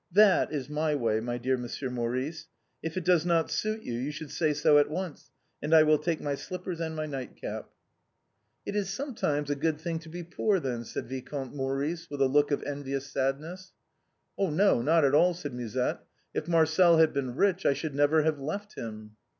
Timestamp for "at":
4.79-4.89, 15.05-15.13